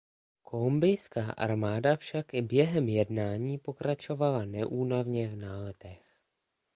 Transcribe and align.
Kolumbijská 0.41 1.25
armáda 1.31 1.95
však 1.97 2.33
i 2.33 2.41
během 2.41 2.87
jednání 2.87 3.57
pokračovala 3.57 4.45
neúnavně 4.45 5.27
v 5.27 5.35
náletech. 5.35 6.05